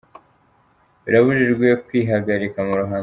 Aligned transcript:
Birabujijwe 1.03 1.67
kwihagarika 1.85 2.57
mu 2.67 2.73
ruhame. 2.79 2.99